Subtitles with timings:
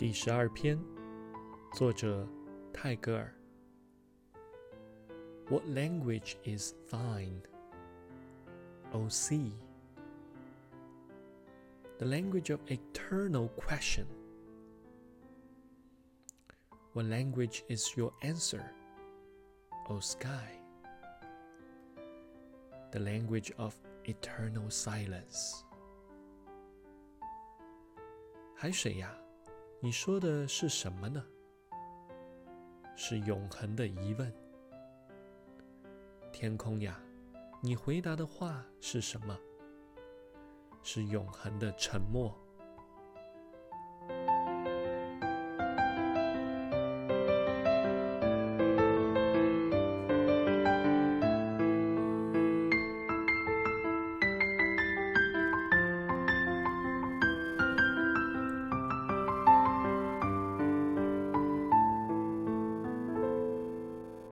[0.00, 0.78] 第十二篇，
[1.74, 2.26] 作者
[2.72, 3.32] 泰戈尔。
[5.48, 7.40] What language is thine,
[8.92, 9.52] O sea?
[11.98, 14.06] The language of eternal question.
[16.92, 18.62] What language is your answer,
[19.88, 20.60] O sky?
[22.90, 23.74] The language of
[24.04, 25.62] eternal silence.
[28.54, 29.14] 海水呀，
[29.83, 31.25] 你说的是什么呢？
[32.95, 34.31] 是永恒的疑问。
[36.31, 37.01] 天空呀，
[37.63, 39.35] 你回答的话是什么？
[40.83, 42.31] 是永恒的沉默。